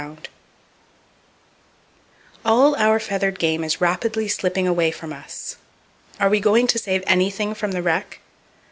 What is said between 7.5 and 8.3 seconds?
from the wreck?